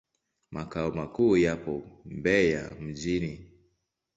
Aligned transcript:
Makao 0.51 0.91
makuu 0.91 1.37
yapo 1.37 2.01
Mbeya 2.05 2.71
mjini. 2.81 3.47